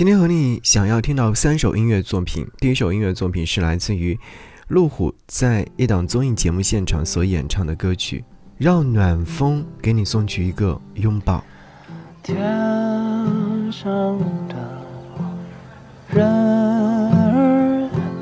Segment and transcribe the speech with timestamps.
[0.00, 4.18] 今天和你想要听到三首音乐作品，第一首音乐作品是来自于
[4.68, 8.24] 路虎在一档综艺节目现场所演唱的歌曲，
[8.56, 11.44] 让暖风给你送去一个拥抱。
[12.22, 12.34] 天
[13.70, 14.18] 上
[14.48, 14.56] 的
[16.08, 16.26] 人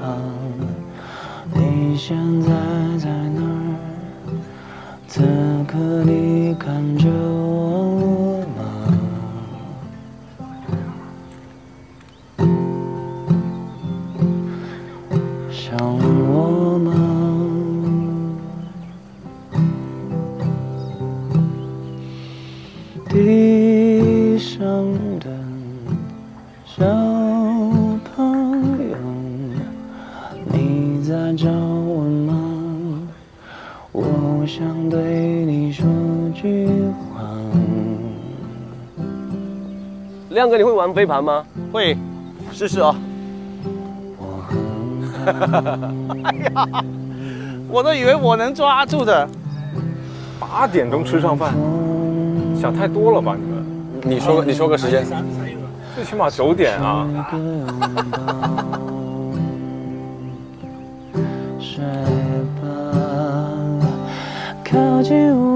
[0.00, 0.16] 啊，
[1.52, 2.50] 你现在
[2.98, 3.74] 在哪儿？
[5.08, 5.22] 此
[5.66, 7.08] 刻你看着
[34.90, 35.86] 对你说
[36.34, 36.68] 句
[37.12, 37.22] 话。
[40.30, 41.44] 亮哥，你会玩飞盘吗？
[41.72, 41.96] 会，
[42.52, 42.94] 试试哦。
[44.18, 44.58] 我很
[46.24, 46.66] 哎呀，
[47.68, 49.28] 我都以为我能抓住的。
[50.38, 51.54] 八点钟吃上饭，
[52.60, 53.64] 想太多了吧你们？
[54.16, 55.06] 你说个，你说个时间。
[55.94, 57.06] 最起码九点啊。
[64.74, 65.53] 靠近我。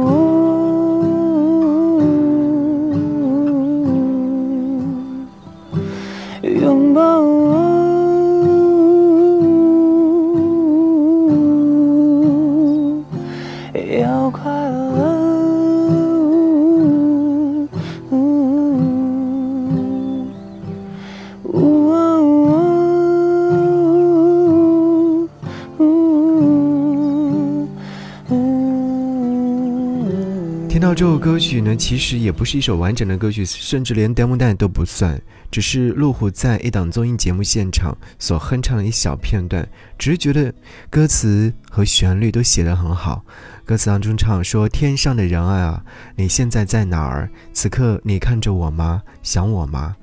[30.98, 35.16] 这首歌曲呢，其实也不是一首完整的歌曲，甚至连 demo 带都不算，
[35.48, 39.64] 只是路虎在一档综艺节目现场所哼唱的一小片段。
[39.96, 40.52] 只是觉得
[40.90, 43.24] 歌词和旋律都写得很好。
[43.64, 45.84] 歌词当中唱说：“天上的人儿啊，
[46.16, 47.30] 你现在在哪儿？
[47.52, 49.00] 此刻你看着我吗？
[49.22, 49.94] 想我吗？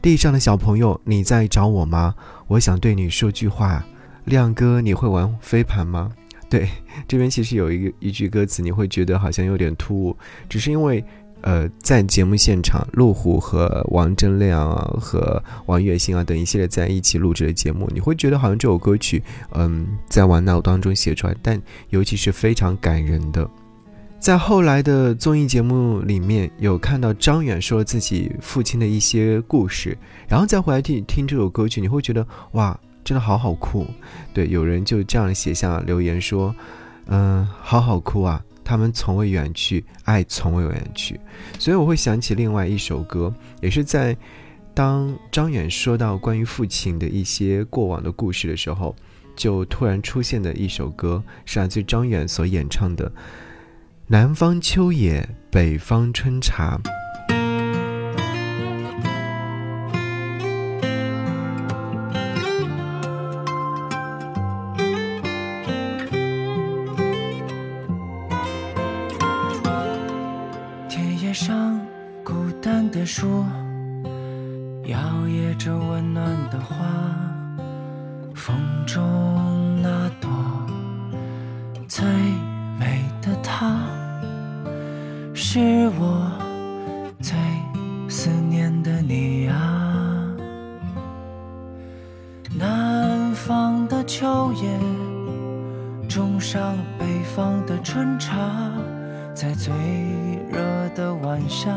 [0.00, 2.14] 地上的小朋友，你在找我吗？
[2.46, 3.84] 我想对你说句话。
[4.24, 6.12] 亮哥，你会玩飞盘吗？”
[6.54, 6.68] 对，
[7.08, 10.16] 这边其实有一个一句歌词，你会觉得好像有点突兀，
[10.48, 11.04] 只是因为，
[11.40, 19.20] 呃，在节目现场，路虎和王铮亮啊，和王栎鑫啊等一系列在一起录制的节目，你会觉得好像这首歌曲，
[19.50, 21.60] 嗯，在玩闹当中写出来，但
[21.90, 23.50] 尤其是非常感人的。
[24.20, 29.98] 在后来的综艺节目里面有看到张远说自己父亲的一些故事，
[30.28, 32.78] 然后再回来听听这首歌曲，你会觉得哇。
[33.04, 33.86] 真的好好哭，
[34.32, 36.54] 对，有人就这样写下留言说
[37.06, 41.20] ：“嗯，好好哭啊，他们从未远去，爱从未远去。”
[41.60, 44.16] 所以我会想起另外一首歌，也是在
[44.72, 48.96] 当张远说到关于父亲的一些过往的故事的时候，
[49.36, 53.08] 就突然出现的一首歌，是来自张远所演唱的
[54.06, 56.80] 《南方秋野，北方春茶》。
[78.86, 80.30] 中那朵
[81.88, 82.04] 最
[82.78, 83.76] 美的她，
[85.34, 86.30] 是我
[87.20, 87.36] 最
[88.08, 90.26] 思念的你啊。
[92.56, 94.78] 南方的秋叶，
[96.08, 97.04] 种上北
[97.34, 98.36] 方的春茶。
[99.34, 99.74] 在最
[100.48, 101.72] 热的晚霞，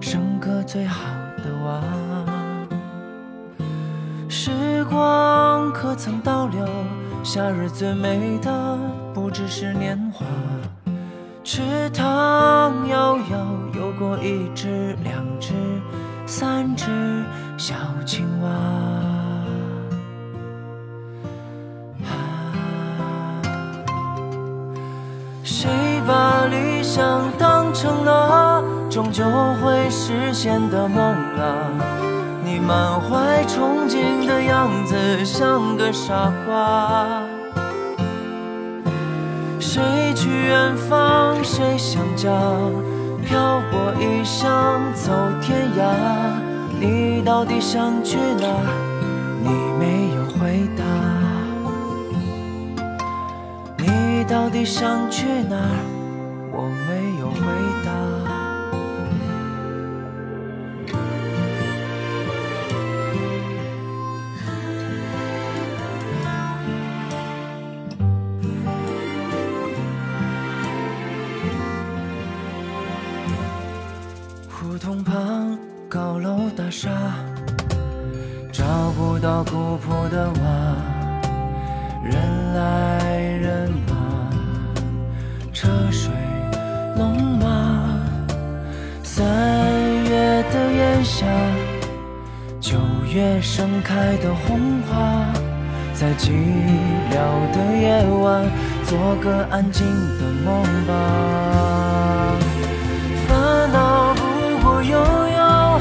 [0.00, 1.82] 生个最好的娃。
[4.28, 5.00] 时光
[5.72, 6.64] 可曾倒流？
[7.22, 8.78] 夏日最美的
[9.12, 10.24] 不只是年华。
[11.44, 13.24] 池塘悠悠，
[13.74, 15.52] 游过一只、两只、
[16.24, 16.86] 三只
[17.58, 17.74] 小
[18.06, 18.48] 青蛙。
[25.42, 25.68] 谁
[26.06, 29.24] 把理想当成了终究
[29.62, 32.19] 会实现的梦啊？
[32.50, 37.22] 你满怀憧憬的样子像个傻瓜。
[39.60, 39.80] 谁
[40.16, 41.36] 去远方？
[41.44, 42.28] 谁想家？
[43.24, 45.94] 漂泊异乡走天涯，
[46.80, 48.48] 你到底想去哪？
[49.44, 50.82] 你没有回答。
[53.78, 55.56] 你到底想去哪
[93.42, 95.32] 盛开的红花，
[95.94, 96.30] 在寂
[97.10, 97.14] 寥
[97.52, 98.44] 的夜晚，
[98.84, 99.86] 做个安静
[100.18, 100.90] 的梦吧。
[103.26, 104.20] 烦恼不
[104.62, 105.80] 过悠悠，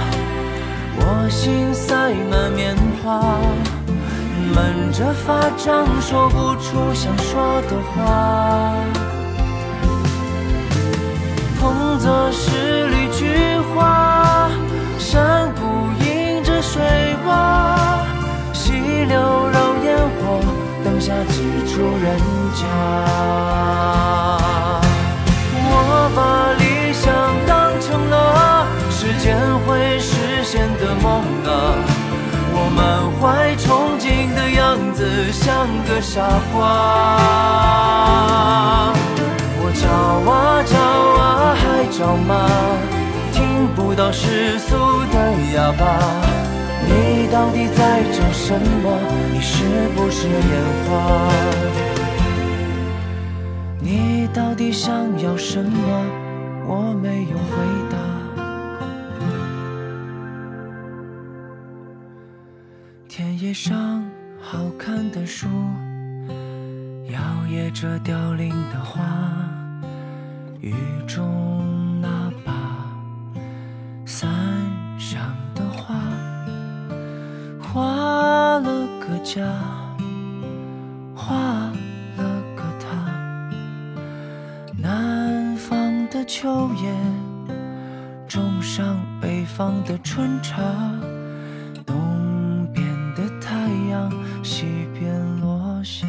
[0.98, 3.38] 我心塞满棉花，
[4.56, 9.19] 闷着发胀，说不出想说的话。
[21.80, 22.20] 几处人
[22.56, 22.62] 家。
[25.72, 25.74] 我
[26.14, 26.20] 把
[26.60, 27.08] 理想
[27.48, 28.68] 当成了。
[28.92, 31.48] 时间会实现的梦啊，
[32.52, 36.20] 我满怀憧憬的样子像个傻
[36.54, 36.58] 瓜。
[39.62, 39.88] 我找
[40.30, 40.75] 啊找
[41.22, 41.64] 啊还
[41.98, 42.30] 找吗？
[43.32, 44.75] 听不到世俗
[45.14, 45.16] 的
[45.56, 46.29] 哑巴。
[47.31, 49.00] 到底在找什么？
[49.31, 49.64] 你是
[49.96, 51.31] 不是眼花？
[53.80, 56.06] 你到底想要什么？
[56.68, 57.54] 我没有回
[57.90, 57.98] 答。
[63.08, 64.04] 田野上
[64.42, 65.48] 好看的树，
[67.10, 69.02] 摇曳着凋零的花，
[70.62, 70.74] 雨
[71.08, 71.88] 中
[79.31, 79.46] 家，
[81.16, 81.36] 画
[82.18, 83.14] 了个他。
[84.76, 86.92] 南方的秋叶，
[88.28, 90.64] 种上北方的春茶，
[91.86, 92.84] 东边
[93.16, 93.56] 的太
[93.92, 94.12] 阳，
[94.44, 94.66] 西
[95.00, 96.08] 边落下。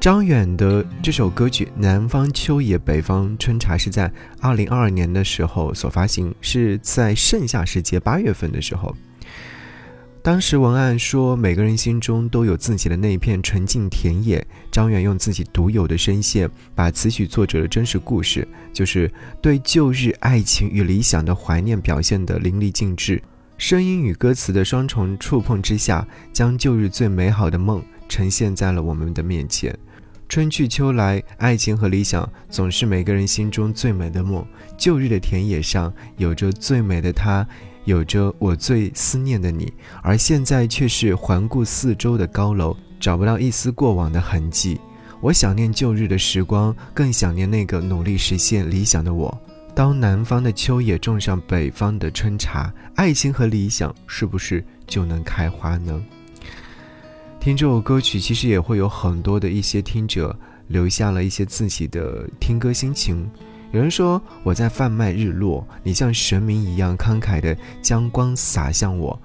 [0.00, 4.10] 张远的这首歌曲《南方秋野北方春茶》是在
[4.40, 8.96] 二零二二年的时候所发行，是在盛夏时节八月份的时候。
[10.28, 14.46] 当时文案说，每个人心中都有自己的那一片纯净田野。
[14.70, 19.10] 张远用自己独有的声线，把词曲作者的真实故事，就是
[19.40, 23.22] 对旧日爱情与理想的怀念，表现得淋漓尽致。
[23.56, 29.74] 声音与歌词的双重触碰之下，将旧日最美好的梦呈现在了我们的面前。
[30.28, 34.44] 春去秋来，爱情和理想总是每个人心中最美的梦。
[34.76, 37.48] 旧日的田野上，有着最美的他，
[37.88, 44.78] 有着我最思念的你，而现在却是环顾四周的高楼，找不到一丝过往的痕迹。
[45.22, 49.34] 我想念旧日的时光，更想念那个努力实现理想的我。
[49.74, 55.98] 当南方的秋野种上北方的春茶，爱情和理想是不是就能开花呢？
[57.40, 63.26] 听这首歌曲，其实也会有很多的一些听者留下了一些自己的听歌心情。
[63.70, 69.20] 有人说我在贩卖日落，你像神明一样慷慨地将光洒向我，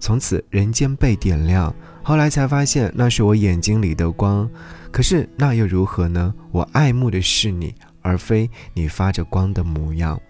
[0.00, 1.74] 从此人间被点亮。
[2.02, 4.50] 后来才发现那是我眼睛里的光，
[4.90, 6.34] 可是那又如何呢？
[6.50, 7.72] 我爱慕的是你，
[8.02, 10.20] 而非你发着光的模样。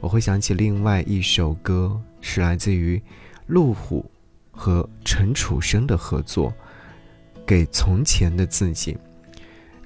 [0.00, 3.00] 我会想起另外一首歌，是来自于
[3.46, 4.04] 路虎
[4.50, 6.50] 和陈楚生的合作，
[7.46, 8.92] 《给从前的自己》。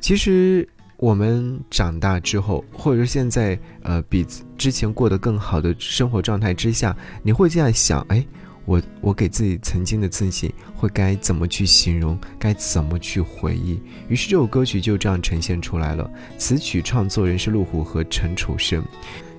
[0.00, 0.66] 其实
[0.98, 4.26] 我们长大之后，或者说现在，呃，比
[4.56, 8.24] 之前过得更好的生活状态之下，你会这样想：哎，
[8.64, 13.78] 我我给自己曾经的自己会该怎么去形容，该怎么去回忆？
[14.08, 16.10] 于是这首歌曲就这样呈现出来了。
[16.38, 18.82] 词曲创作人是路虎和陈楚生。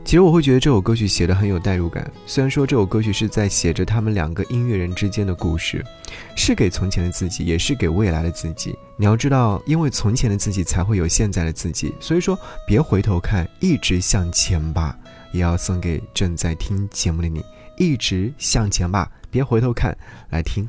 [0.08, 5.86] 其实我会觉得这首歌曲写的很有代入感，虽然说这首歌曲是在写着他们两个音乐人之间的故事，
[6.34, 8.74] 是给从前的自己，也是给未来的自己。
[8.96, 14.98] 你要知道，因为从前的自己才会有现在的自己，所以说别回头看，一直向前吧。
[15.34, 17.44] 也要送给正在听节目的你，
[17.76, 19.94] 一直向前吧，别回头看，
[20.30, 20.66] 来听。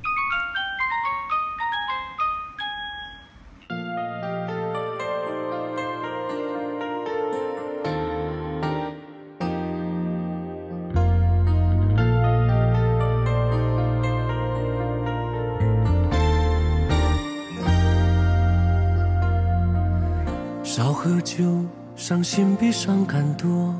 [21.08, 21.64] 喝酒，
[21.96, 23.72] 伤心比伤感多；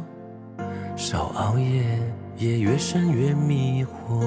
[0.96, 1.84] 少熬夜，
[2.38, 4.26] 夜越深越迷惑。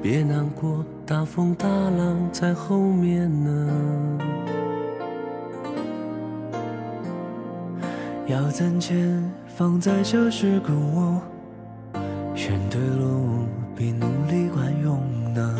[0.00, 4.18] 别难过，大风大浪在后面呢。
[8.26, 11.20] 要攒钱放在小时购物，
[12.70, 13.44] 对路
[13.76, 14.98] 比努力管用
[15.34, 15.54] 呢。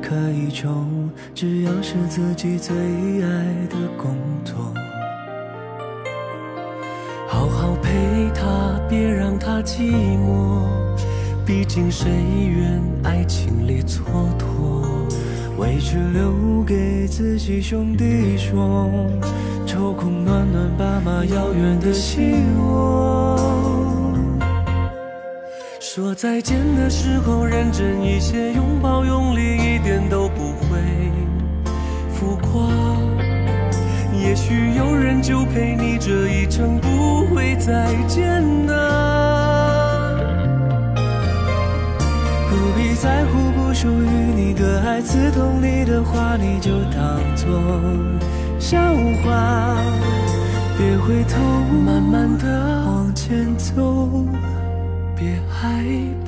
[0.00, 2.76] 可以穷，只要是自己最
[3.24, 4.54] 爱的工作。
[8.88, 10.62] 别让他寂寞。
[11.44, 14.00] 毕竟谁愿爱情里蹉
[14.38, 14.44] 跎？
[15.58, 18.90] 委屈留给自己兄弟说，
[19.66, 23.36] 抽空暖暖爸妈遥远的心窝。
[25.80, 30.47] 说再见的时候认真一些，拥抱用力一点都不
[34.48, 40.16] 许有人就陪你这一程，不会再见啊。
[42.48, 47.46] 不必在乎不属于你的爱，刺痛你的话你就当作
[48.58, 48.78] 笑
[49.22, 49.76] 话。
[50.78, 51.38] 别回头，
[51.84, 54.24] 慢慢的往前走。
[55.14, 55.84] 别害
[56.24, 56.27] 怕。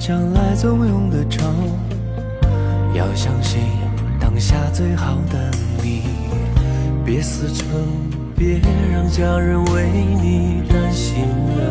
[0.00, 1.44] 将来总用得着。
[2.94, 3.60] 要相信
[4.18, 5.50] 当下最好的
[5.82, 6.04] 你，
[7.04, 7.66] 别死撑。
[8.34, 8.58] 别
[8.90, 11.26] 让家人为你担心
[11.58, 11.70] 了。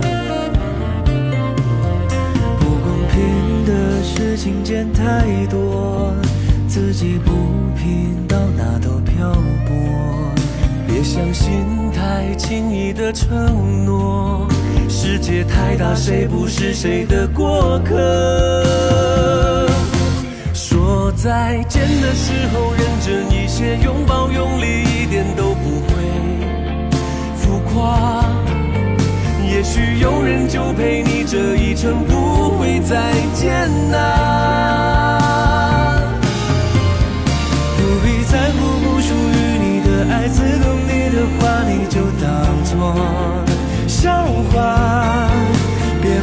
[2.59, 6.13] 不公平的事情见太多，
[6.67, 7.31] 自己不
[7.75, 9.31] 拼到哪都漂
[9.65, 9.75] 泊。
[10.85, 14.47] 别相信太轻易的承诺，
[15.29, 19.69] 界太大，谁不是谁的过客？
[20.55, 25.93] 说再见的时候认真一些，拥抱用力一点都不会。
[27.37, 28.25] 浮夸，
[29.47, 34.88] 也许有人就陪你这一程，不会再见啊。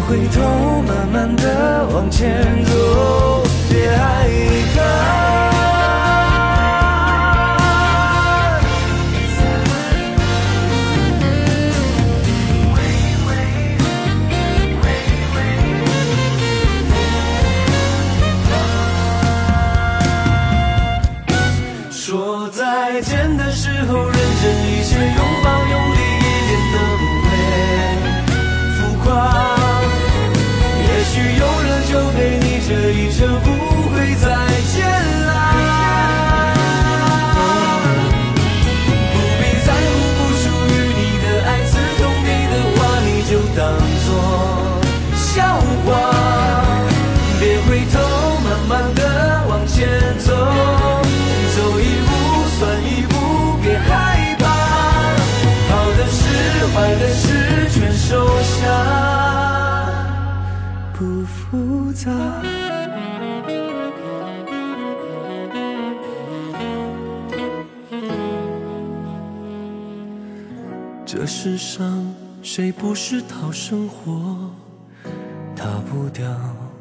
[0.08, 0.40] 回头，
[0.82, 4.30] 慢慢的往前走，别害
[4.76, 4.80] 怕。
[21.90, 26.05] 说再见的时候，认真一些，拥抱用力。
[71.48, 72.04] 世上
[72.42, 74.50] 谁不是讨生活？
[75.54, 76.28] 逃不掉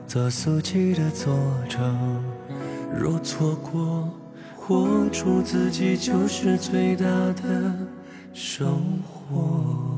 [0.08, 1.38] 做俗气的作
[1.70, 1.78] 者。
[2.92, 4.10] 若错过，
[4.56, 7.76] 活出自己就是最大的
[8.34, 9.95] 收获。